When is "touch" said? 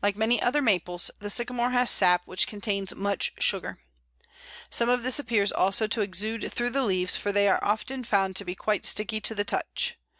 9.42-9.98